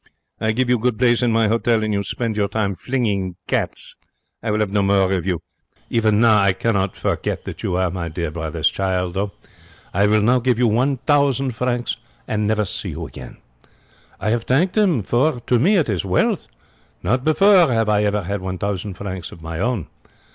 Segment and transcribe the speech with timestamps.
[0.39, 3.95] I give you good place in my hotel, and you spend your time flinging cats.
[4.41, 5.43] I will 'ave no more of you.
[5.71, 9.29] But even now I cannot forget that you are my dear brother's child.
[9.93, 13.37] I will now give you one thousand francs and never see you again.'
[14.19, 16.47] I have thanked him, for to me it is wealth.
[17.03, 19.85] Not before have I ever had one thousand francs of my own.